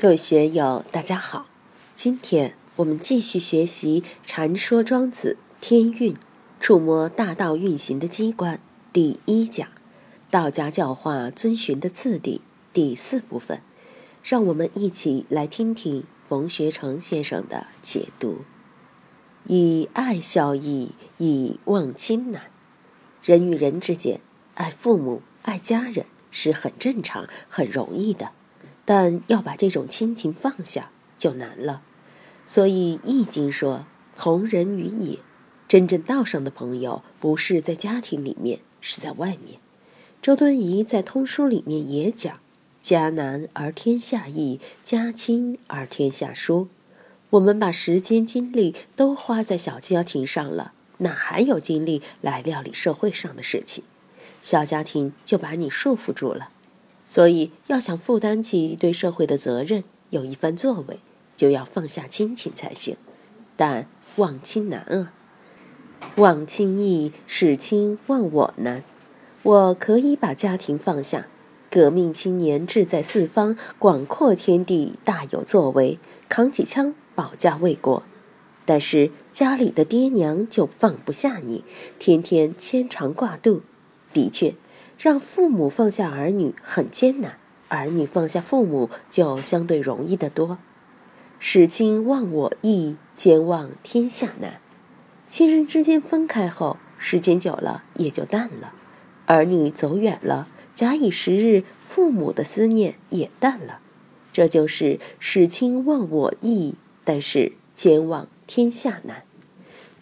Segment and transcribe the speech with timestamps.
[0.00, 1.46] 各位学友，大家好！
[1.92, 6.14] 今天我们继续学习《禅说庄子天运》，
[6.60, 8.60] 触摸大道运行的机关
[8.92, 9.66] 第一讲，
[10.30, 12.40] 道家教化遵循的次第
[12.72, 13.60] 第四部分。
[14.22, 18.42] 让我们一起来听听冯学成先生的解读：
[19.48, 22.42] 以爱孝义，以忘亲难。
[23.24, 24.20] 人与人之间，
[24.54, 28.30] 爱父母、爱家人是很正常、很容易的。
[28.90, 31.82] 但要把这种亲情放下就难了，
[32.46, 33.84] 所以《易经》说
[34.16, 35.18] ：“同人于野。”
[35.68, 39.60] 真正道上的朋友不是在家庭里面，是在外面。
[40.22, 42.40] 周敦颐在《通书》里面也讲
[42.80, 46.68] ：“家难而天下易，家亲而天下疏。”
[47.28, 53.84] 我们把时间精力都花在小家庭上了，哪还有精力来料理社会上的事情？
[54.40, 56.52] 小家庭就把你束缚住了。
[57.10, 61.00] 所以，要想负担起对社会的责任，有一番作为，
[61.34, 62.98] 就要放下亲情才行。
[63.56, 65.10] 但忘亲难啊！
[66.16, 68.84] 忘亲易，使亲忘我难。
[69.42, 71.28] 我可以把家庭放下，
[71.70, 78.02] 革命青年志在四方，广阔天地大有作为，扛起枪保家卫国。
[78.66, 81.64] 但是家里的爹娘就放不下你，
[81.98, 83.62] 天天牵肠挂肚。
[84.12, 84.54] 的确。
[84.98, 90.58] 让父母放下儿女很艰难，儿女放下父母就相对容易得多。
[91.38, 94.60] 使亲忘我易，兼忘天下难。
[95.28, 98.72] 亲人之间分开后，时间久了也就淡了；
[99.26, 103.78] 儿女走远了，假以时日，父母的思念也淡了。
[104.32, 106.74] 这就是使亲忘我易，
[107.04, 109.22] 但是兼忘天下难。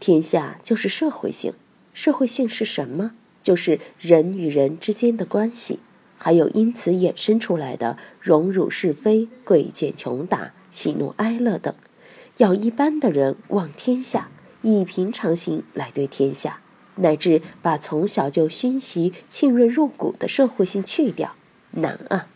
[0.00, 1.52] 天下就是社会性，
[1.92, 3.12] 社会性是什么？
[3.46, 5.78] 就是人与人之间的关系，
[6.18, 11.72] 还有因此衍生出来的荣辱是非、贵贱穷达、喜怒哀乐等。
[12.38, 14.30] 要一般的人望天下，
[14.62, 16.58] 以平常心来对天下，
[16.96, 21.36] 乃至把从小就熏习、浸润入骨的社会性去掉，
[21.70, 22.26] 难啊！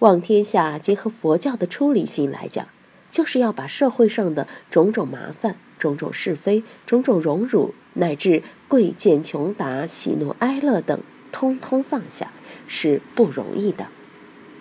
[0.00, 2.66] 望天下，结合佛教的出离心来讲，
[3.10, 7.74] 就是要把社会上的种种麻烦、种种是非、种种荣辱。
[7.94, 11.00] 乃至贵贱穷达、喜怒哀乐等，
[11.32, 12.30] 通通放下，
[12.68, 13.88] 是不容易的。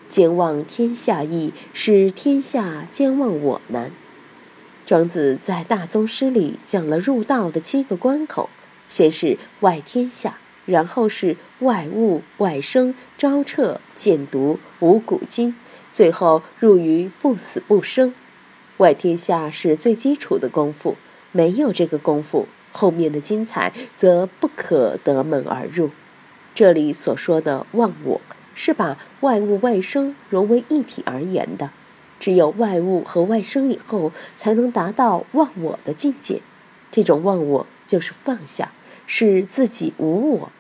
[0.10, 3.92] 兼忘天下易，使天下兼忘我难。
[4.88, 8.50] 庄子在大宗师里讲了入道的七个关口：
[8.88, 15.56] 先是外天下，然后是外物、外生、招彻、见毒、五谷精，
[15.92, 18.16] 最后入于不死不生。
[18.80, 20.96] 外天下是最基础的功夫，
[21.34, 22.48] 没有这个功夫。
[22.72, 25.90] 后面的精彩则不可得门而入。
[26.56, 28.22] 这里所说的忘我，
[28.56, 31.72] 是把外物外生融为一体而言的。
[32.20, 36.42] 只有外物和外生以后，才能达到忘我的境界。
[36.92, 38.72] 这种忘我就是放下，
[39.06, 40.52] 是自己无我。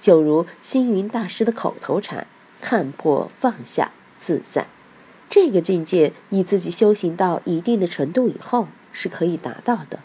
[0.00, 2.26] 就如星云大师的口头禅
[2.62, 4.66] ：“看破放下自在。”
[5.30, 10.00] 这个境界，你自己修行到一定的程度以后，是可以达到的。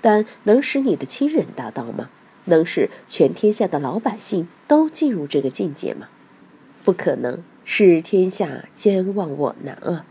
[0.00, 2.10] 但能使你的亲人达到吗？
[2.46, 6.08] 能使全天下的老百姓都进入这个境界吗？
[6.82, 10.04] 不可能，是天下兼忘我难啊！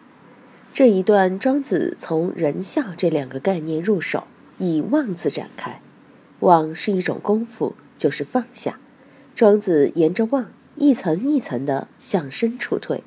[0.73, 4.23] 这一段，庄子从仁孝这两个概念入手，
[4.57, 5.81] 以忘字展开。
[6.39, 8.79] 忘是一种功夫，就是放下。
[9.35, 13.03] 庄子沿着忘，一层一层的向深处退，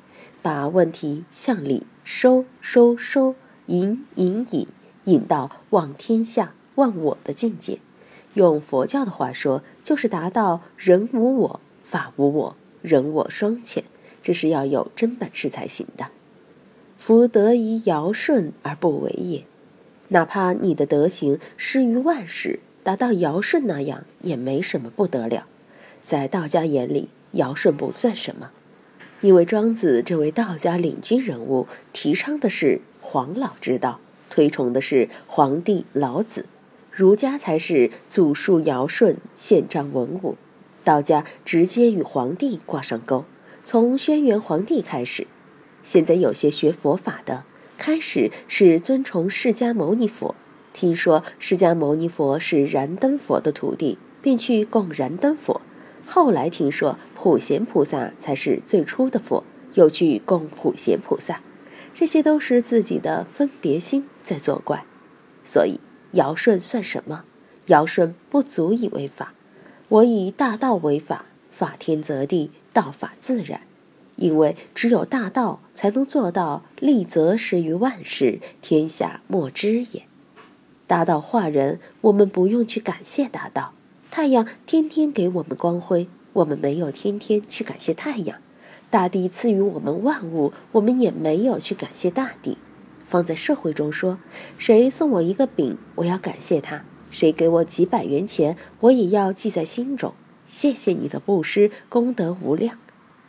[0.47, 3.35] 把问题向里收收收，
[3.65, 4.65] 引引引，
[5.03, 6.53] 引到望天下。
[6.75, 7.79] 忘我的境界，
[8.33, 13.83] 用佛教的话说，就是达到人无我，法无我，人我双遣。
[14.23, 16.07] 这是要有真本事才行的。
[16.97, 19.43] 夫得以尧舜而不为也，
[20.07, 25.45] 哪怕你的德行施于万世，达到尧舜那样，也没什么不得了。
[26.05, 28.51] 在道家眼里，尧舜不算什么，
[29.21, 33.99] 因为庄子这位道家领军人物，提倡的是黄老之道，
[34.29, 36.45] 推崇的是黄帝老子。
[36.91, 40.35] 儒家才是祖述尧舜，宪章文武；
[40.83, 43.25] 道家直接与皇帝挂上钩，
[43.63, 45.27] 从轩辕皇帝开始。
[45.83, 47.43] 现在有些学佛法的，
[47.77, 50.35] 开始是尊崇释迦牟尼佛，
[50.73, 55.61] 听说释迦牟尼佛是燃灯佛的徒弟，便去供燃灯佛；
[56.07, 59.43] 后来听说普贤菩萨才是最初的佛，
[59.75, 61.41] 又去供普贤菩萨。
[61.93, 64.85] 这些都是自己的分别心在作怪，
[65.43, 65.79] 所以。
[66.13, 67.25] 尧舜算什么？
[67.65, 69.33] 尧舜不足以为法。
[69.89, 73.61] 我以大道为法，法天则地，道法自然。
[74.15, 80.03] 因为只有大道才能做到利则施于万事，天下莫知也。
[80.87, 83.73] 大道化人，我们不用去感谢大道。
[84.09, 88.39] 太阳天天给我们光辉，我们没有天天去感谢太阳。
[88.89, 92.57] 大地赐予我们万物，我们也没有去感谢大地。
[93.05, 94.17] 放在社会中说，
[94.57, 100.13] 谁送我一个饼，我要感谢他；谁给我几百元钱，我也要记在心中。
[100.47, 102.77] 谢谢你的布施，功德无量。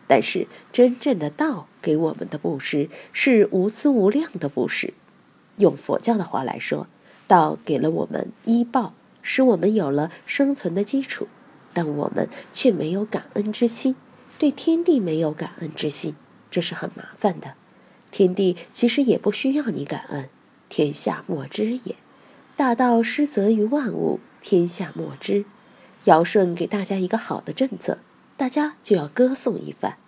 [0.06, 4.94] 但是真正的道给我们的布施是无私无量的布施。
[5.58, 6.86] 用佛教的话来说，
[7.26, 8.94] 道给了我们医报，
[9.30, 11.28] 使我们有了生存的基础，
[11.74, 13.94] 但我们却没有感恩之心。
[14.38, 16.16] 对天地没有感恩之心，
[16.50, 17.52] 这是很麻烦的。
[18.10, 20.30] 天地其实也不需要你感恩，
[20.70, 21.96] 天下莫知也。
[22.56, 25.44] 大道施泽于万物，天下莫知。
[26.04, 27.98] 尧舜给大家一个好的政策，
[28.38, 29.98] 大家就要歌颂一番。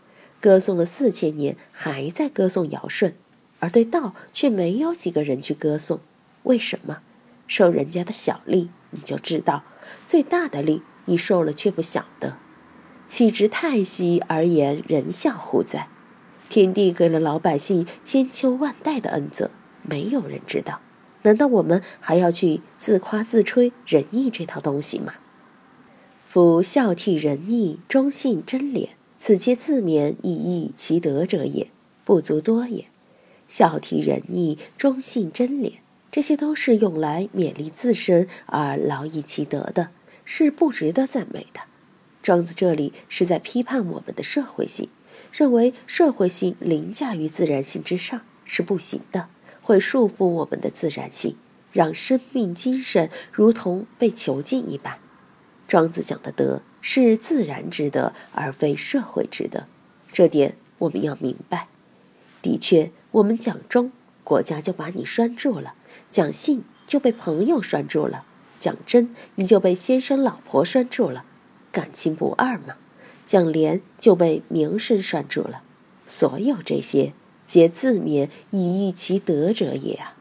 [0.40, 3.14] 歌颂了四千年，还在歌颂尧舜，
[3.58, 6.00] 而对道却没有几个人去歌颂。
[6.44, 7.00] 为什么？
[7.46, 9.62] 受人家的小利，你就知道；
[10.06, 12.36] 最大的利，你受了却不晓得。
[13.08, 15.88] 岂知太息而言人笑乎哉？
[16.48, 19.50] 天地给了老百姓千秋万代的恩泽，
[19.82, 20.80] 没有人知道。
[21.22, 25.14] 难道我们还要去自夸自吹仁义这套东西吗？
[26.24, 31.68] 夫孝悌仁义忠信贞廉，此皆自勉以益其德者也，
[32.04, 32.86] 不足多也。
[33.48, 35.74] 孝悌仁义忠信贞廉，
[36.10, 39.90] 这些都是用来勉励自身而劳逸其德的，
[40.24, 41.60] 是不值得赞美的。
[42.22, 44.88] 庄子这里是在批判我们的社会性，
[45.32, 49.28] 认为社会性凌驾于自然性之上是不行的，
[49.62, 51.36] 会束缚我们的自然性，
[51.72, 54.98] 让生命精神如同被囚禁一般。
[55.68, 59.66] 庄子讲的德是自然之德，而非社会之德，
[60.12, 61.68] 这点我们要明白。
[62.42, 63.92] 的确，我们讲忠，
[64.24, 65.74] 国家就把你拴住了；
[66.10, 68.24] 讲信，就被朋友拴住了；
[68.58, 71.24] 讲真，你就被先生老婆拴住了。
[71.72, 72.74] 感情不二嘛，
[73.24, 75.62] 讲廉就被名声拴住了。
[76.06, 77.12] 所有这些，
[77.46, 80.16] 皆自勉以益其德者也啊。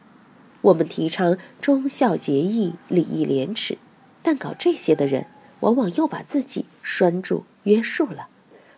[0.62, 3.78] 我们提倡忠孝节义、礼义廉耻，
[4.22, 5.26] 但搞这些的人，
[5.60, 8.28] 往往又把自己拴住、约束了。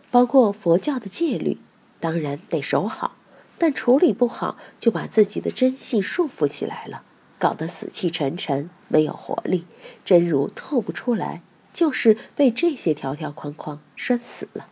[0.09, 1.57] 包括佛教的戒律，
[1.99, 3.15] 当然得守好，
[3.57, 7.03] 但处理不好，就把自己的真性束缚起来了，
[7.39, 9.65] 搞得死气沉沉，没有活力，
[10.03, 11.41] 真如透不出来。
[11.71, 14.67] 就是被这些条条框框拴死了，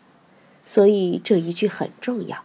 [0.68, 2.44] 所以这一句很重要：“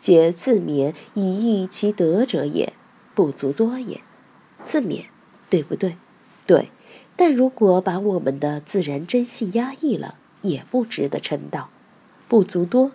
[0.00, 2.72] 皆自勉以益其德者也，
[3.14, 4.00] 不足多也。”
[4.64, 5.04] 自勉，
[5.50, 5.96] 对不对？
[6.46, 6.70] 对。
[7.14, 11.68] 但如果把我们的自然真性压抑了，也不值得称道。
[12.26, 12.92] 不足多，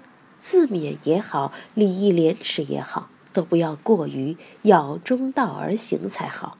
[0.47, 6.59] 自勉也好，礼义廉耻也好，都不要过于，要中道而行才好。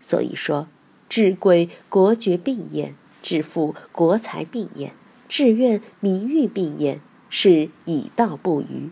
[0.00, 0.68] 所以说，
[1.06, 2.94] 治贵国爵并焉。
[3.22, 4.94] 致富国财病焉，
[5.28, 8.90] 志愿名誉并焉，是以道不愚。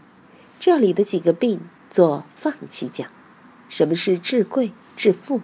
[0.61, 3.09] 这里的几个病做放弃讲。
[3.71, 5.41] 什么是治贵、致富？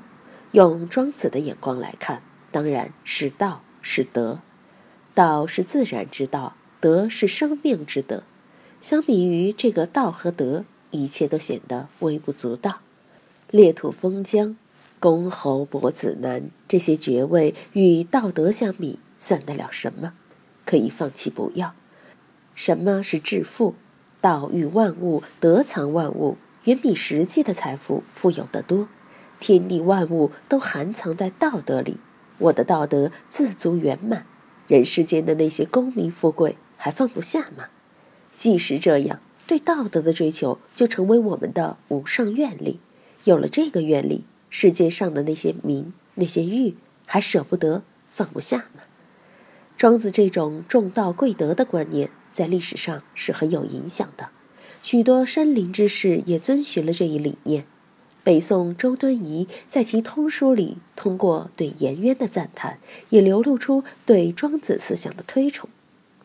[0.52, 2.20] 用庄子的眼光来看，
[2.50, 4.40] 当然是道，是德。
[5.14, 8.24] 道是自然之道，德是生命之德。
[8.84, 12.80] 相比于这个道和德，一切都显得微不足道。
[13.50, 14.58] 裂土封疆。
[15.00, 20.12] 公侯伯子男这些爵位与道德相比，算得了什么？
[20.66, 21.72] 可以放弃不要。
[22.54, 23.74] 什么是致富？
[24.20, 28.88] 道育万物，德藏万物，远比实际的财富富有得多。
[29.40, 31.96] 天地万物都含藏在道德里，
[32.36, 34.26] 我的道德自足圆满，
[34.68, 37.68] 人世间的那些功名富贵还放不下吗？
[38.34, 42.80] 即使这样，对道德的追求就成为我们的无上愿力。
[43.24, 44.24] 有了这个愿力。
[44.56, 46.76] 世界上的那些名、那些欲，
[47.06, 48.82] 还舍不得、放不下吗？
[49.76, 54.28] 庄子这种重道贵德的观念，在历史上是很有影响的。
[54.84, 57.64] 许多山林之士也遵循了这一理念。
[58.22, 65.68] 北宋周敦颐在其通书里，通过对颜渊的赞叹，也流露出对庄子思想的推崇。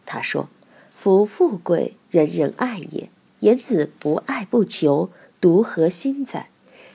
[0.06, 0.50] 他说
[0.96, 6.50] ：“夫富贵，人人爱也；言子不爱不求，独何心哉？”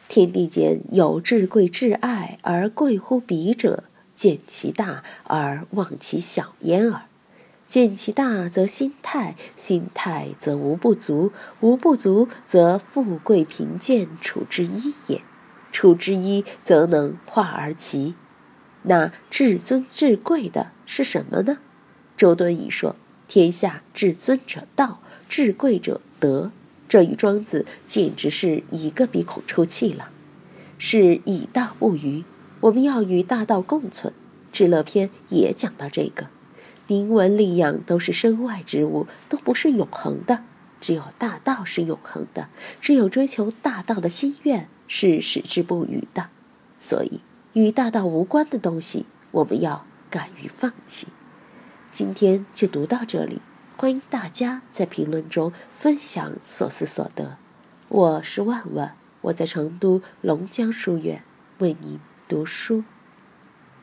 [0.08, 7.02] 天地间有至贵至爱而贵乎彼者，见其大而忘其小焉耳。
[7.66, 15.22] 见其大则心泰，心泰则无不足，无不足则富贵贫贱处之一也。
[15.72, 18.14] 处之一则能化而齐。
[18.82, 21.56] 那至尊至贵的是什么呢？
[22.16, 22.94] 周敦颐说：
[23.26, 26.00] 天下至尊者道，至贵者。
[26.20, 26.52] 得，
[26.88, 30.10] 这与庄子简直是一个鼻孔出气了。
[30.78, 32.24] 是以道不愚，
[32.60, 34.12] 我们要与大道共存。
[34.56, 36.28] 《至乐篇》也讲到这个，
[36.86, 40.44] 名文力养都是身外之物，都不是永恒的。
[40.80, 42.48] 只有大道是永恒的，
[42.80, 46.28] 只有追求大道的心愿是矢志不渝的。
[46.78, 47.20] 所以，
[47.54, 51.08] 与大道无关的东西，我们要敢于放弃。
[51.90, 53.40] 今天就读到这里，
[53.76, 57.36] 欢迎大家在评论中分享所思所得。
[57.88, 58.96] 我是万万。
[59.22, 61.24] 我在成都龙江书院
[61.58, 62.84] 为你读书。